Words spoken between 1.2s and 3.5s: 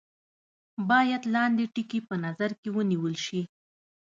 لاندې ټکي په نظر کې ونیول شي.